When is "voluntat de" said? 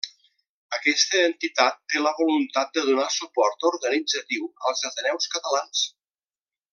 2.21-2.85